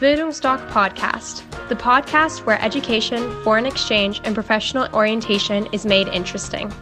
[0.00, 6.72] Bildungsdoc Podcast, the podcast where education, foreign exchange, and professional orientation is made interesting.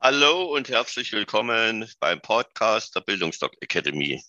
[0.00, 4.20] Hallo und herzlich willkommen beim Podcast der Bildungsdoc Academy.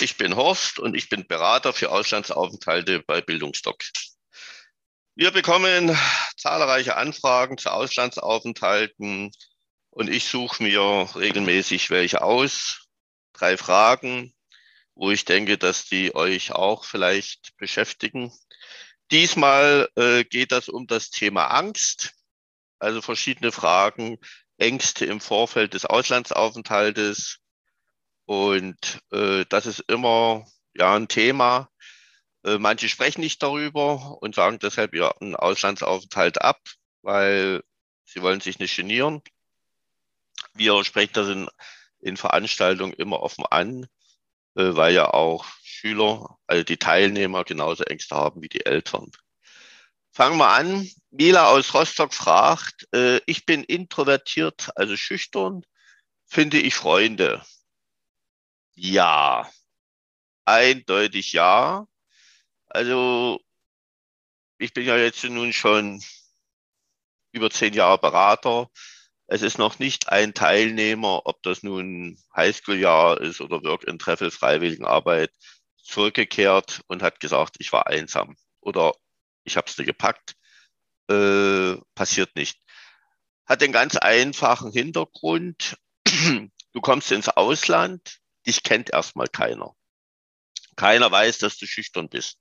[0.00, 3.84] Ich bin Horst und ich bin Berater für Auslandsaufenthalte bei Bildungsdoc.
[5.20, 5.94] Wir bekommen
[6.38, 9.30] zahlreiche Anfragen zu Auslandsaufenthalten
[9.90, 12.88] und ich suche mir regelmäßig welche aus.
[13.34, 14.32] Drei Fragen,
[14.94, 18.32] wo ich denke, dass die euch auch vielleicht beschäftigen.
[19.10, 22.14] Diesmal äh, geht das um das Thema Angst,
[22.78, 24.16] also verschiedene Fragen,
[24.56, 27.40] Ängste im Vorfeld des Auslandsaufenthaltes.
[28.24, 31.69] Und äh, das ist immer ja ein Thema,
[32.42, 36.60] manche sprechen nicht darüber und sagen deshalb ihren Auslandsaufenthalt ab,
[37.02, 37.62] weil
[38.04, 39.22] sie wollen sich nicht genieren.
[40.54, 41.48] Wir sprechen das in,
[42.00, 43.84] in Veranstaltungen immer offen an,
[44.56, 49.10] äh, weil ja auch Schüler, also die Teilnehmer genauso Ängste haben wie die Eltern.
[50.12, 50.88] Fangen wir an.
[51.10, 55.64] Mila aus Rostock fragt, äh, ich bin introvertiert, also schüchtern,
[56.26, 57.44] finde ich Freunde?
[58.74, 59.50] Ja,
[60.44, 61.86] eindeutig ja.
[62.70, 63.40] Also
[64.58, 66.02] ich bin ja jetzt nun schon
[67.32, 68.70] über zehn Jahre Berater.
[69.26, 74.30] Es ist noch nicht ein Teilnehmer, ob das nun Highschool-Jahr ist oder Work in Treffel,
[74.30, 75.32] Freiwilligenarbeit,
[75.82, 78.92] zurückgekehrt und hat gesagt, ich war einsam oder
[79.44, 80.36] ich habe es nicht gepackt.
[81.08, 82.60] Äh, passiert nicht.
[83.46, 85.76] Hat den ganz einfachen Hintergrund.
[86.72, 89.74] Du kommst ins Ausland, dich kennt erstmal keiner.
[90.76, 92.38] Keiner weiß, dass du schüchtern bist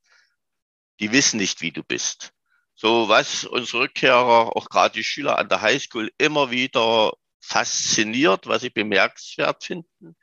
[1.00, 2.32] die wissen nicht, wie du bist.
[2.76, 8.62] So was unsere Rückkehrer, auch gerade die Schüler an der Highschool immer wieder fasziniert, was
[8.62, 10.16] sie bemerkenswert finden,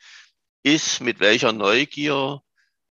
[0.62, 2.40] ist, mit welcher Neugier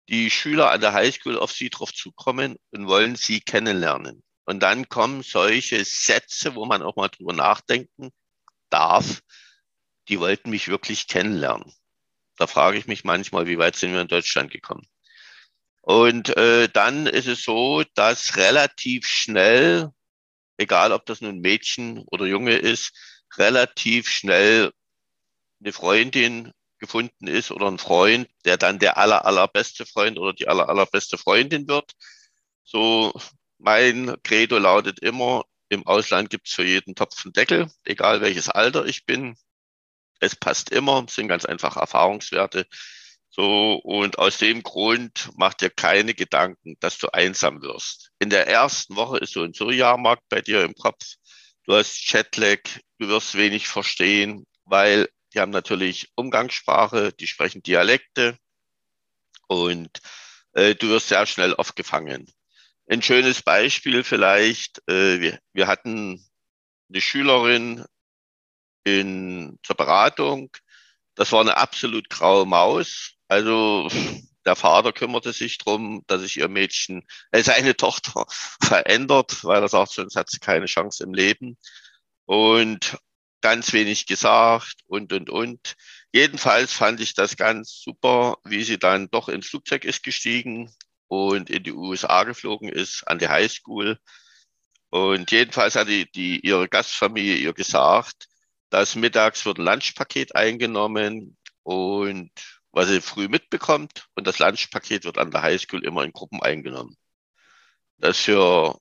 [0.08, 4.22] die Schüler an der Highschool auf sie drauf zukommen und wollen sie kennenlernen.
[4.44, 8.10] Und dann kommen solche Sätze, wo man auch mal drüber nachdenken
[8.70, 9.20] darf,
[10.08, 11.72] die wollten mich wirklich kennenlernen.
[12.36, 14.86] Da frage ich mich manchmal, wie weit sind wir in Deutschland gekommen?
[15.86, 19.90] Und äh, dann ist es so, dass relativ schnell,
[20.56, 22.92] egal ob das nun Mädchen oder Junge ist,
[23.36, 24.72] relativ schnell
[25.60, 30.48] eine Freundin gefunden ist oder ein Freund, der dann der aller, allerbeste Freund oder die
[30.48, 31.92] aller, allerbeste Freundin wird.
[32.64, 33.14] So
[33.58, 38.48] mein Credo lautet immer, im Ausland gibt es für jeden Topf einen Deckel, egal welches
[38.48, 39.36] Alter ich bin.
[40.18, 42.66] Es passt immer, sind ganz einfach Erfahrungswerte.
[43.38, 48.10] So, und aus dem Grund mach dir keine Gedanken, dass du einsam wirst.
[48.18, 51.04] In der ersten Woche ist so ein Surjahrmarkt bei dir im Kopf.
[51.64, 58.38] Du hast Chatlag, du wirst wenig verstehen, weil die haben natürlich Umgangssprache, die sprechen Dialekte
[59.48, 59.90] und
[60.54, 62.32] äh, du wirst sehr schnell aufgefangen.
[62.88, 66.26] Ein schönes Beispiel vielleicht, äh, wir, wir hatten
[66.88, 67.84] eine Schülerin
[68.84, 70.56] in, zur Beratung,
[71.16, 73.88] das war eine absolut graue Maus, also
[74.44, 78.26] der Vater kümmerte sich drum, dass sich ihr Mädchen, äh, seine Tochter
[78.62, 81.58] verändert, weil er sagt, sonst hat sie keine Chance im Leben.
[82.24, 82.98] Und
[83.40, 85.74] ganz wenig gesagt und, und, und.
[86.12, 90.72] Jedenfalls fand ich das ganz super, wie sie dann doch ins Flugzeug ist gestiegen
[91.08, 93.98] und in die USA geflogen ist, an die Highschool.
[94.90, 98.28] Und jedenfalls hat die, die ihre Gastfamilie ihr gesagt,
[98.70, 102.32] dass mittags wird ein Lunchpaket eingenommen und
[102.76, 106.94] was sie früh mitbekommt und das Lunchpaket wird an der Highschool immer in Gruppen eingenommen.
[107.96, 108.78] Das ist für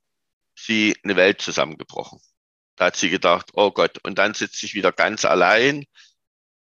[0.53, 2.19] sie eine Welt zusammengebrochen.
[2.75, 5.85] Da hat sie gedacht, oh Gott, und dann sitze ich wieder ganz allein.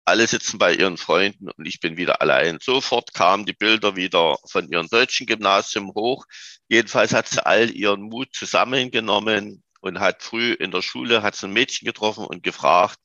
[0.05, 2.59] Alle sitzen bei ihren Freunden und ich bin wieder allein.
[2.61, 6.25] Sofort kamen die Bilder wieder von ihrem deutschen Gymnasium hoch.
[6.67, 11.47] Jedenfalls hat sie all ihren Mut zusammengenommen und hat früh in der Schule, hat sie
[11.47, 12.99] ein Mädchen getroffen und gefragt,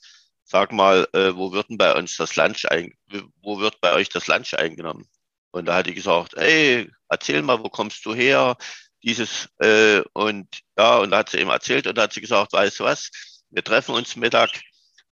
[0.50, 2.92] sag mal, äh, wo wird denn bei uns das Lunch ein,
[3.41, 5.09] wo wird bei euch das Lunch eingenommen?
[5.53, 8.57] Und da hat die gesagt, ey, erzähl mal, wo kommst du her?
[9.04, 12.53] Dieses, äh, und ja, und da hat sie eben erzählt und da hat sie gesagt,
[12.53, 13.10] weißt du was,
[13.51, 14.51] wir treffen uns Mittag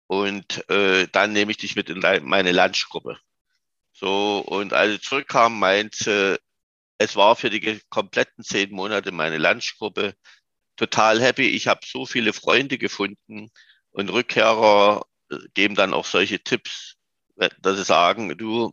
[0.08, 3.18] und äh, dann nehme ich dich mit in meine Lunchgruppe.
[3.92, 6.40] So, und als sie zurückkam, meinte,
[6.98, 10.16] es war für die kompletten zehn Monate meine Lunchgruppe
[10.78, 11.50] total happy.
[11.50, 13.52] Ich habe so viele Freunde gefunden
[13.92, 15.06] und Rückkehrer
[15.54, 16.96] geben dann auch solche Tipps,
[17.36, 18.72] dass sie sagen, du,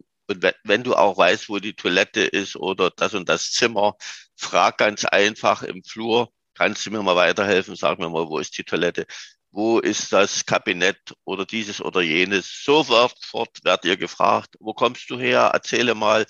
[0.64, 3.96] wenn du auch weißt, wo die Toilette ist oder das und das Zimmer,
[4.37, 8.56] frag ganz einfach im Flur, kannst du mir mal weiterhelfen, sag mir mal, wo ist
[8.58, 9.06] die Toilette?
[9.52, 12.64] wo ist das Kabinett oder dieses oder jenes.
[12.64, 16.26] Sofort werdet ihr gefragt, wo kommst du her, erzähle mal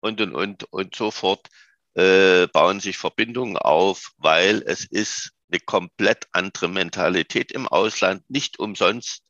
[0.00, 1.48] und, und, und, und sofort
[1.94, 8.28] äh, bauen sich Verbindungen auf, weil es ist eine komplett andere Mentalität im Ausland.
[8.30, 9.21] Nicht umsonst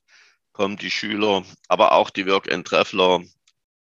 [0.53, 3.23] kommen die Schüler, aber auch die Work-and-Traveler,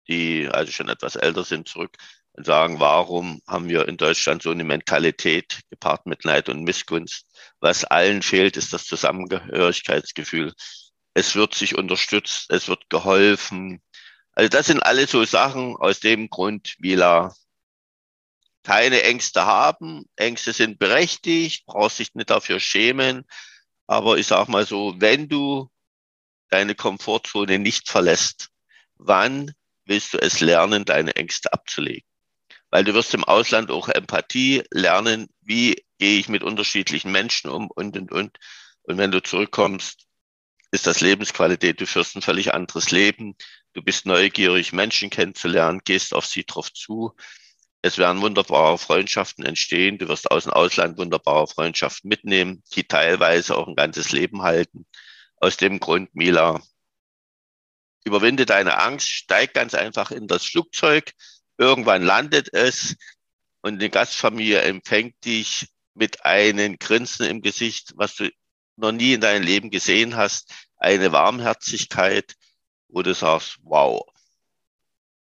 [0.07, 1.97] die also schon etwas älter sind, zurück
[2.33, 7.25] und sagen, warum haben wir in Deutschland so eine Mentalität gepaart mit Neid und Missgunst?
[7.59, 10.53] Was allen fehlt, ist das Zusammengehörigkeitsgefühl.
[11.13, 13.81] Es wird sich unterstützt, es wird geholfen.
[14.33, 17.33] Also das sind alles so Sachen aus dem Grund, Mila,
[18.63, 20.05] keine Ängste haben.
[20.15, 23.25] Ängste sind berechtigt, brauchst dich nicht dafür schämen.
[23.87, 25.70] Aber ich sag mal so, wenn du
[26.51, 28.49] deine Komfortzone nicht verlässt,
[28.95, 29.51] wann
[29.85, 32.07] willst du es lernen, deine Ängste abzulegen?
[32.69, 37.69] Weil du wirst im Ausland auch Empathie lernen, wie gehe ich mit unterschiedlichen Menschen um
[37.69, 38.37] und, und, und.
[38.83, 40.05] Und wenn du zurückkommst,
[40.71, 41.81] ist das Lebensqualität.
[41.81, 43.35] Du führst ein völlig anderes Leben.
[43.73, 47.13] Du bist neugierig, Menschen kennenzulernen, gehst auf sie drauf zu.
[47.81, 49.97] Es werden wunderbare Freundschaften entstehen.
[49.97, 54.85] Du wirst aus dem Ausland wunderbare Freundschaften mitnehmen, die teilweise auch ein ganzes Leben halten.
[55.41, 56.61] Aus dem Grund, Mila,
[58.03, 61.13] überwinde deine Angst, steig ganz einfach in das Flugzeug.
[61.57, 62.95] Irgendwann landet es
[63.61, 68.29] und die Gastfamilie empfängt dich mit einem Grinsen im Gesicht, was du
[68.75, 70.53] noch nie in deinem Leben gesehen hast.
[70.77, 72.35] Eine Warmherzigkeit,
[72.87, 74.03] wo du sagst, wow.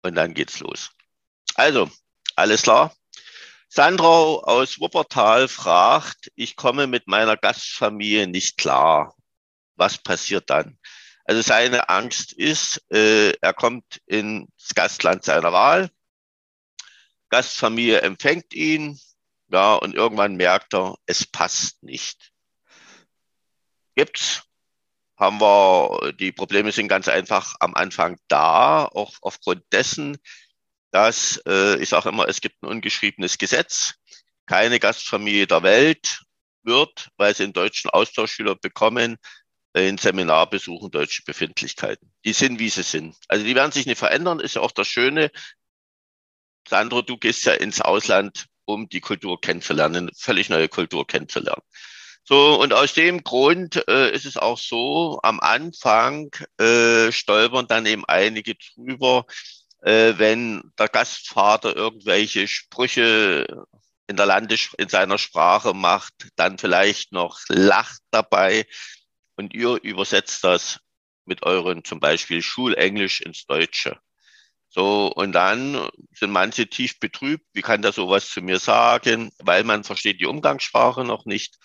[0.01, 0.89] Und dann geht's los.
[1.53, 1.89] Also,
[2.36, 2.95] alles klar.
[3.69, 9.15] Sandro aus Wuppertal fragt, ich komme mit meiner Gastfamilie nicht klar.
[9.75, 10.77] Was passiert dann?
[11.25, 15.89] Also seine Angst ist, äh, er kommt ins Gastland seiner Wahl,
[17.29, 19.00] Gastfamilie empfängt ihn,
[19.47, 22.31] ja, und irgendwann merkt er, es passt nicht.
[23.95, 24.44] Gibt's,
[25.18, 30.17] haben wir, die Probleme sind ganz einfach am Anfang da, auch aufgrund dessen,
[30.91, 33.95] dass, äh, ich sage immer, es gibt ein ungeschriebenes Gesetz.
[34.45, 36.24] Keine Gastfamilie der Welt
[36.63, 39.17] wird, weil sie einen deutschen Austauschschüler bekommen,
[39.73, 42.12] ein Seminar besuchen, deutsche Befindlichkeiten.
[42.25, 43.15] Die sind, wie sie sind.
[43.27, 45.31] Also die werden sich nicht verändern, ist ja auch das Schöne.
[46.68, 51.63] Sandro, du gehst ja ins Ausland, um die Kultur kennenzulernen, völlig neue Kultur kennenzulernen.
[52.23, 56.29] So, und aus dem Grund äh, ist es auch so, am Anfang
[56.59, 59.25] äh, stolpern dann eben einige drüber,
[59.81, 63.65] äh, wenn der Gastvater irgendwelche Sprüche
[64.07, 68.67] in der Landes in seiner Sprache macht, dann vielleicht noch lacht dabei
[69.41, 70.79] und ihr übersetzt das
[71.25, 73.99] mit euren zum Beispiel Schulenglisch ins Deutsche.
[74.69, 79.63] So, und dann sind manche tief betrübt, wie kann der sowas zu mir sagen, weil
[79.63, 81.57] man versteht die Umgangssprache noch nicht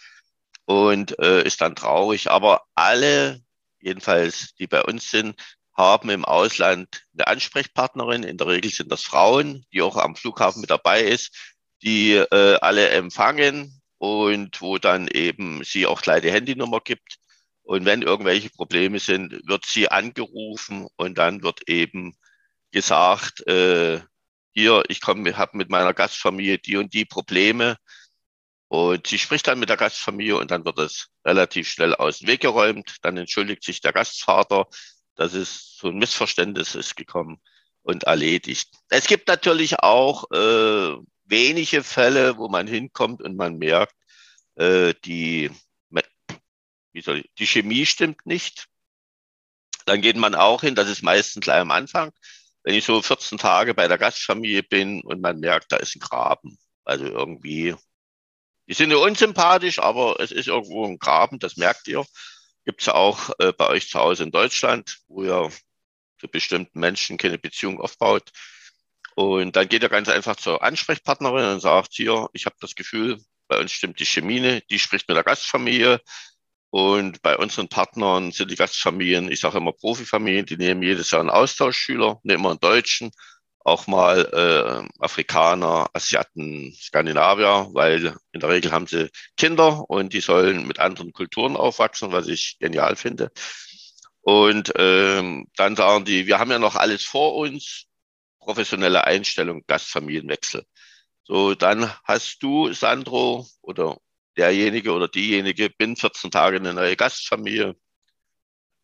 [0.64, 2.30] und äh, ist dann traurig.
[2.30, 3.42] Aber alle,
[3.80, 5.40] jedenfalls die bei uns sind,
[5.74, 8.22] haben im Ausland eine Ansprechpartnerin.
[8.24, 12.58] In der Regel sind das Frauen, die auch am Flughafen mit dabei ist, die äh,
[12.60, 17.18] alle empfangen und wo dann eben sie auch gleich die Handynummer gibt.
[17.66, 22.16] Und wenn irgendwelche Probleme sind, wird sie angerufen und dann wird eben
[22.70, 24.00] gesagt, äh,
[24.52, 27.76] hier, ich komme, habe mit meiner Gastfamilie die und die Probleme.
[28.68, 32.28] Und sie spricht dann mit der Gastfamilie und dann wird es relativ schnell aus dem
[32.28, 32.96] Weg geräumt.
[33.02, 34.66] Dann entschuldigt sich der Gastvater
[35.16, 37.40] das ist so ein Missverständnis ist gekommen
[37.82, 38.70] und erledigt.
[38.90, 43.94] Es gibt natürlich auch äh, wenige Fälle, wo man hinkommt und man merkt,
[44.56, 45.50] äh, die,
[46.96, 48.66] ich, die Chemie stimmt nicht.
[49.86, 52.12] Dann geht man auch hin, das ist meistens gleich am Anfang.
[52.64, 56.00] Wenn ich so 14 Tage bei der Gastfamilie bin und man merkt, da ist ein
[56.00, 56.58] Graben.
[56.84, 57.74] Also irgendwie,
[58.68, 62.04] die sind ja unsympathisch, aber es ist irgendwo ein Graben, das merkt ihr.
[62.64, 65.52] Gibt es auch äh, bei euch zu Hause in Deutschland, wo ihr
[66.18, 68.32] zu bestimmten Menschen keine Beziehung aufbaut.
[69.14, 73.18] Und dann geht er ganz einfach zur Ansprechpartnerin und sagt, hier, ich habe das Gefühl,
[73.48, 76.00] bei uns stimmt die Chemie, die spricht mit der Gastfamilie.
[76.76, 81.22] Und bei unseren Partnern sind die Gastfamilien, ich sage immer Profifamilien, die nehmen jedes Jahr
[81.22, 83.12] einen Austauschschüler, nehmen immer einen Deutschen,
[83.60, 90.20] auch mal äh, Afrikaner, Asiaten, Skandinavier, weil in der Regel haben sie Kinder und die
[90.20, 93.30] sollen mit anderen Kulturen aufwachsen, was ich genial finde.
[94.20, 97.86] Und ähm, dann sagen die, wir haben ja noch alles vor uns,
[98.38, 100.66] professionelle Einstellung, Gastfamilienwechsel.
[101.24, 103.96] So, dann hast du, Sandro, oder
[104.36, 107.74] derjenige oder diejenige, bin 14 Tage in eine neue Gastfamilie.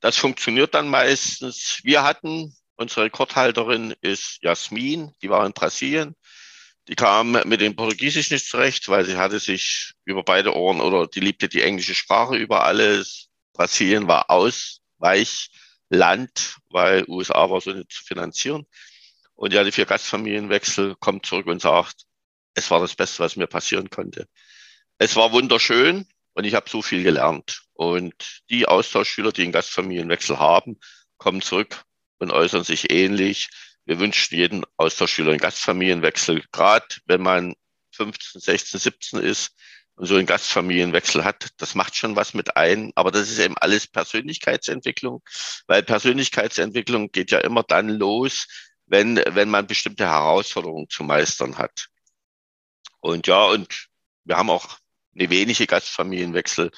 [0.00, 1.80] Das funktioniert dann meistens.
[1.82, 6.16] Wir hatten Unsere Rekordhalterin ist Jasmin, die war in Brasilien.
[6.88, 11.06] Die kam mit dem Portugiesisch nicht zurecht, weil sie hatte sich über beide Ohren oder
[11.06, 13.28] die liebte die englische Sprache über alles.
[13.52, 18.66] Brasilien war Ausweichland, weil USA war so nicht zu finanzieren.
[19.34, 22.02] Und ja, die vier Gastfamilienwechsel kommt zurück und sagt,
[22.54, 24.26] es war das Beste, was mir passieren konnte.
[25.02, 27.64] Es war wunderschön und ich habe so viel gelernt.
[27.72, 30.78] Und die Austauschschüler, die einen Gastfamilienwechsel haben,
[31.18, 31.82] kommen zurück
[32.18, 33.50] und äußern sich ähnlich.
[33.84, 37.56] Wir wünschen jeden Austauschschüler einen Gastfamilienwechsel, gerade wenn man
[37.96, 39.56] 15, 16, 17 ist
[39.96, 41.48] und so einen Gastfamilienwechsel hat.
[41.56, 45.20] Das macht schon was mit ein, aber das ist eben alles Persönlichkeitsentwicklung,
[45.66, 48.46] weil Persönlichkeitsentwicklung geht ja immer dann los,
[48.86, 51.88] wenn, wenn man bestimmte Herausforderungen zu meistern hat.
[53.00, 53.88] Und ja, und
[54.24, 54.78] wir haben auch
[55.14, 56.70] eine wenige Gastfamilienwechsel,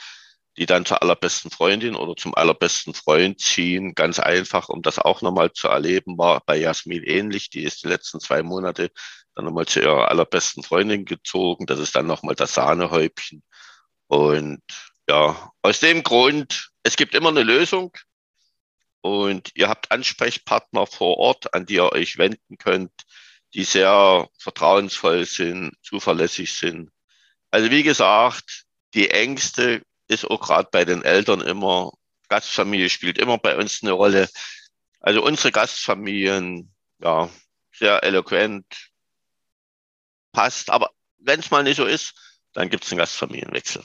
[0.57, 3.95] die dann zur allerbesten Freundin oder zum allerbesten Freund ziehen.
[3.95, 7.51] Ganz einfach, um das auch nochmal zu erleben, war bei Jasmin ähnlich.
[7.51, 8.91] Die ist die letzten zwei Monate
[9.35, 11.67] dann nochmal zu ihrer allerbesten Freundin gezogen.
[11.67, 13.43] Das ist dann nochmal das Sahnehäubchen.
[14.07, 14.63] Und
[15.09, 17.93] ja, aus dem Grund, es gibt immer eine Lösung.
[19.01, 22.93] Und ihr habt Ansprechpartner vor Ort, an die ihr euch wenden könnt,
[23.53, 26.91] die sehr vertrauensvoll sind, zuverlässig sind.
[27.55, 31.93] Also wie gesagt, die Ängste ist auch gerade bei den Eltern immer,
[32.29, 34.29] Gastfamilie spielt immer bei uns eine Rolle.
[34.99, 37.31] Also unsere Gastfamilien, ja,
[37.73, 38.67] sehr eloquent,
[40.33, 40.69] passt.
[40.69, 42.15] Aber wenn es mal nicht so ist,
[42.55, 43.85] dann gibt es einen Gastfamilienwechsel.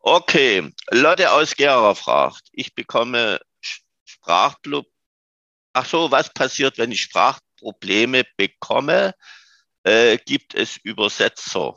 [0.00, 3.40] Okay, Lotte aus Gera fragt, ich bekomme
[4.04, 4.86] Sprachblub.
[5.72, 9.14] Ach so, was passiert, wenn ich Sprachprobleme bekomme?
[9.82, 11.74] Äh, gibt es Übersetzer?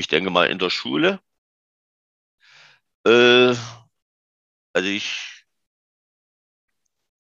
[0.00, 1.20] Ich denke mal in der Schule.
[3.04, 3.54] Äh,
[4.72, 5.44] also ich,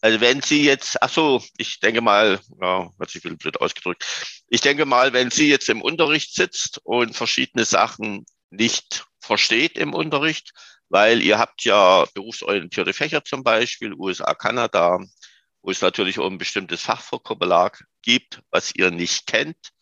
[0.01, 4.05] also wenn Sie jetzt, ach so, ich denke mal, ja, hat sich blöd ausgedrückt.
[4.47, 9.93] Ich denke mal, wenn sie jetzt im Unterricht sitzt und verschiedene Sachen nicht versteht im
[9.93, 10.53] Unterricht,
[10.89, 15.01] weil ihr habt ja berufsorientierte Fächer zum Beispiel, USA, Kanada,
[15.63, 19.73] wo es natürlich auch ein bestimmtes Fachvokabular gibt, was ihr nicht kennt,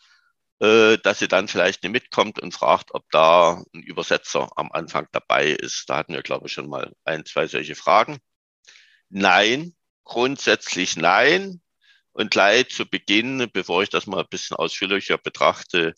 [0.58, 5.48] dass sie dann vielleicht nicht mitkommt und fragt, ob da ein Übersetzer am Anfang dabei
[5.48, 5.84] ist.
[5.88, 8.18] Da hatten wir, glaube ich, schon mal ein, zwei solche Fragen.
[9.10, 11.60] Nein, grundsätzlich nein.
[12.12, 15.94] Und gleich zu Beginn, bevor ich das mal ein bisschen ausführlicher betrachte,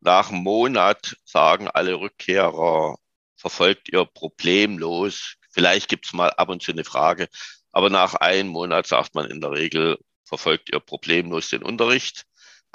[0.00, 2.96] nach einem Monat sagen alle Rückkehrer,
[3.36, 5.36] verfolgt ihr problemlos.
[5.50, 7.28] Vielleicht gibt es mal ab und zu eine Frage,
[7.72, 12.24] aber nach einem Monat sagt man in der Regel, verfolgt ihr problemlos den Unterricht.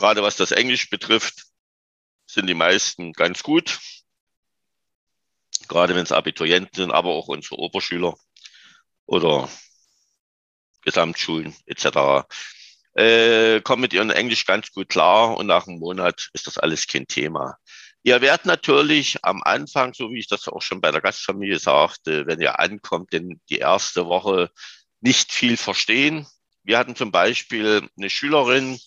[0.02, 1.44] Gerade was das Englisch betrifft,
[2.26, 3.78] sind die meisten ganz gut.
[5.68, 8.18] Gerade wenn es Abiturienten sind, aber auch unsere Oberschüler
[9.06, 9.48] oder
[10.82, 12.26] Gesamtschulen etc.
[12.96, 16.88] Äh, kommen mit ihrem Englisch ganz gut klar und nach einem Monat ist das alles
[16.88, 17.60] kein Thema.
[18.02, 22.26] Ihr werdet natürlich am Anfang, so wie ich das auch schon bei der Gastfamilie sagte,
[22.26, 24.50] wenn ihr ankommt, denn die erste Woche
[25.00, 26.26] nicht viel verstehen.
[26.64, 28.80] Wir hatten zum Beispiel eine Schülerin,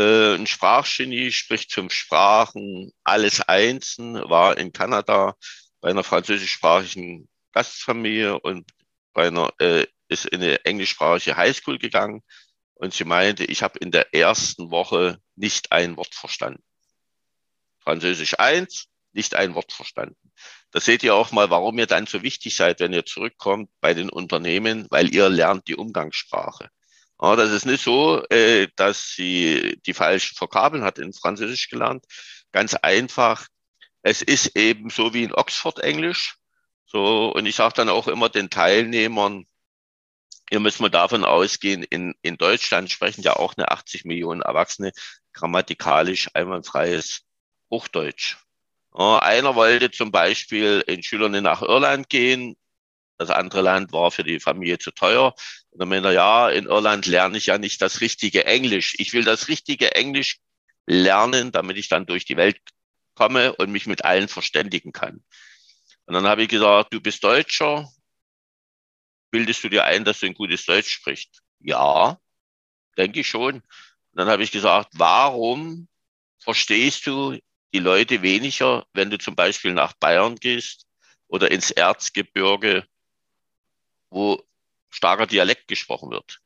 [0.00, 5.36] äh, ein Sprachgenie, spricht fünf Sprachen, alles einzeln, war in Kanada
[5.80, 8.70] bei einer französischsprachigen Gastfamilie und
[9.12, 12.22] bei einer, äh, ist in eine englischsprachige Highschool gegangen.
[12.74, 16.62] Und sie meinte, ich habe in der ersten Woche nicht ein Wort verstanden.
[17.80, 20.16] Französisch eins, nicht ein Wort verstanden.
[20.70, 23.92] Da seht ihr auch mal, warum ihr dann so wichtig seid, wenn ihr zurückkommt bei
[23.92, 26.70] den Unternehmen, weil ihr lernt die Umgangssprache.
[27.20, 32.04] Ja, das ist nicht so, äh, dass sie die falschen Vokabeln hat in Französisch gelernt.
[32.52, 33.46] Ganz einfach.
[34.02, 36.36] Es ist eben so wie in Oxford Englisch.
[36.86, 39.46] So, und ich sage dann auch immer den Teilnehmern,
[40.50, 44.92] ihr müsst mal davon ausgehen, in, in Deutschland sprechen ja auch eine 80 Millionen Erwachsene
[45.32, 47.22] grammatikalisch einwandfreies
[47.70, 48.38] Hochdeutsch.
[48.98, 52.56] Ja, einer wollte zum Beispiel in Schülern nach Irland gehen
[53.20, 55.34] das andere Land war für die Familie zu teuer.
[55.70, 58.94] Und dann meinte er, ja, in Irland lerne ich ja nicht das richtige Englisch.
[58.96, 60.38] Ich will das richtige Englisch
[60.86, 62.58] lernen, damit ich dann durch die Welt
[63.14, 65.22] komme und mich mit allen verständigen kann.
[66.06, 67.92] Und dann habe ich gesagt, du bist Deutscher,
[69.30, 71.42] bildest du dir ein, dass du ein gutes Deutsch sprichst?
[71.58, 72.18] Ja,
[72.96, 73.56] denke ich schon.
[73.56, 73.64] Und
[74.14, 75.88] dann habe ich gesagt, warum
[76.38, 77.38] verstehst du
[77.74, 80.86] die Leute weniger, wenn du zum Beispiel nach Bayern gehst
[81.28, 82.86] oder ins Erzgebirge
[84.10, 84.42] wo
[84.90, 86.40] starker Dialekt gesprochen wird.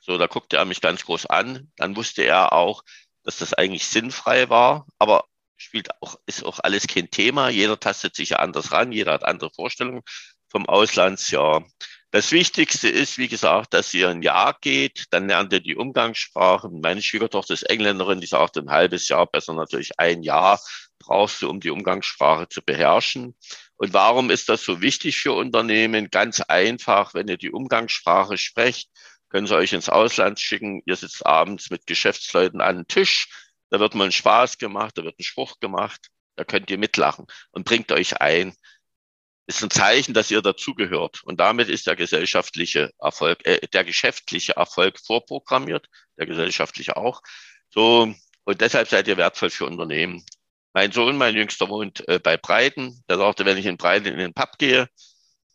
[0.00, 1.70] So, da guckte er mich ganz groß an.
[1.76, 2.82] Dann wusste er auch,
[3.24, 5.24] dass das eigentlich sinnfrei war, aber
[5.56, 7.50] spielt auch, ist auch alles kein Thema.
[7.50, 10.02] Jeder tastet sich ja anders ran, jeder hat andere Vorstellungen
[10.48, 11.66] vom Auslandsjahr.
[12.12, 16.68] Das Wichtigste ist, wie gesagt, dass ihr ein Jahr geht, dann lernt ihr die Umgangssprache.
[16.70, 20.60] Meine Schwiegertochter ist Engländerin, die sagt ein halbes Jahr, besser natürlich ein Jahr
[21.00, 23.34] brauchst du, um die Umgangssprache zu beherrschen.
[23.80, 26.10] Und warum ist das so wichtig für Unternehmen?
[26.10, 28.90] Ganz einfach, wenn ihr die Umgangssprache sprecht,
[29.30, 30.82] können sie euch ins Ausland schicken.
[30.84, 33.30] Ihr sitzt abends mit Geschäftsleuten an den Tisch.
[33.70, 36.08] Da wird mal ein Spaß gemacht, da wird ein Spruch gemacht.
[36.36, 38.54] Da könnt ihr mitlachen und bringt euch ein.
[39.46, 41.22] Ist ein Zeichen, dass ihr dazugehört.
[41.24, 45.86] Und damit ist der gesellschaftliche Erfolg, äh, der geschäftliche Erfolg vorprogrammiert,
[46.18, 47.22] der gesellschaftliche auch.
[47.70, 50.22] So, und deshalb seid ihr wertvoll für Unternehmen.
[50.72, 53.02] Mein Sohn, mein Jüngster, wohnt äh, bei Breiten.
[53.08, 54.88] Der sagte, wenn ich in Breiten in den Pub gehe,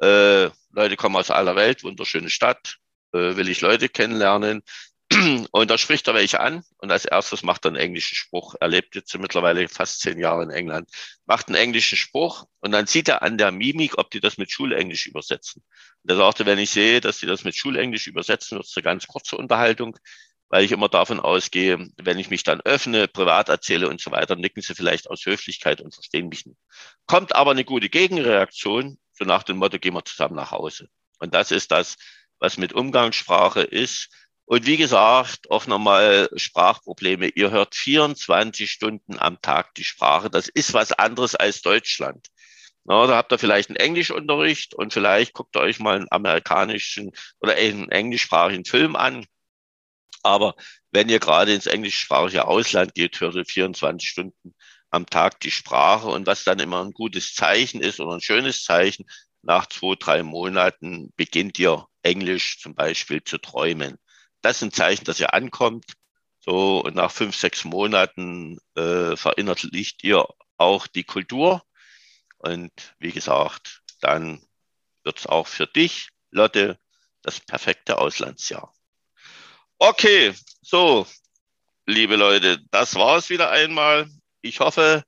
[0.02, 2.78] äh, Leute kommen aus aller Welt, wunderschöne Stadt,
[3.14, 4.62] äh, will ich Leute kennenlernen.
[5.52, 8.56] Und da spricht er welche an und als erstes macht er einen englischen Spruch.
[8.60, 10.90] Er lebt jetzt mittlerweile fast zehn Jahre in England,
[11.28, 14.52] macht einen englischen Spruch und dann sieht er an der Mimik, ob die das mit
[14.52, 15.64] Schulenglisch übersetzen.
[16.04, 18.84] Und er sagte, wenn ich sehe, dass die das mit Schulenglisch übersetzen, wird es eine
[18.84, 19.96] ganz kurze Unterhaltung
[20.56, 24.38] weil ich immer davon ausgehe, wenn ich mich dann öffne, privat erzähle und so weiter,
[24.38, 26.58] nicken sie vielleicht aus Höflichkeit und verstehen mich nicht.
[27.08, 30.88] Kommt aber eine gute Gegenreaktion, so nach dem Motto, gehen wir zusammen nach Hause.
[31.20, 31.98] Und das ist das,
[32.40, 34.08] was mit Umgangssprache ist.
[34.46, 37.28] Und wie gesagt, auch nochmal Sprachprobleme.
[37.28, 40.30] Ihr hört 24 Stunden am Tag die Sprache.
[40.30, 42.28] Das ist was anderes als Deutschland.
[42.86, 47.12] Na, da habt ihr vielleicht einen Englischunterricht und vielleicht guckt ihr euch mal einen amerikanischen
[47.42, 49.26] oder einen englischsprachigen Film an
[50.26, 50.56] aber
[50.92, 54.56] wenn ihr gerade ins englischsprachige Ausland geht, hört ihr 24 Stunden
[54.90, 56.08] am Tag die Sprache.
[56.08, 59.06] Und was dann immer ein gutes Zeichen ist oder ein schönes Zeichen,
[59.44, 63.98] nach zwei, drei Monaten beginnt ihr Englisch zum Beispiel zu träumen.
[64.42, 65.86] Das ist ein Zeichen, dass ihr ankommt.
[66.40, 70.28] So, und nach fünf, sechs Monaten äh, verinnerlicht ihr
[70.58, 71.64] auch die Kultur.
[72.38, 74.44] Und wie gesagt, dann
[75.04, 76.80] wird es auch für dich, Lotte,
[77.22, 78.75] das perfekte Auslandsjahr.
[79.88, 81.06] Okay, so,
[81.86, 84.10] liebe Leute, das war es wieder einmal.
[84.42, 85.04] Ich hoffe,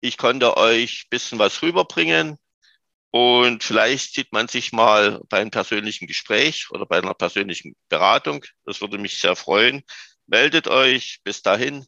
[0.00, 2.38] ich konnte euch ein bisschen was rüberbringen.
[3.10, 8.42] Und vielleicht sieht man sich mal bei einem persönlichen Gespräch oder bei einer persönlichen Beratung.
[8.64, 9.82] Das würde mich sehr freuen.
[10.26, 11.20] Meldet euch.
[11.22, 11.84] Bis dahin,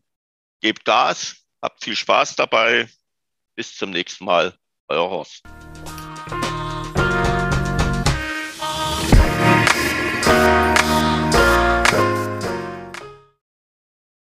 [0.61, 2.91] gebt Gas, habt viel Spaß dabei.
[3.55, 4.55] Bis zum nächsten Mal.
[4.89, 5.45] Euer Horst.